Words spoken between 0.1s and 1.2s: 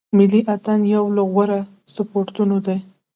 ملي اټن یو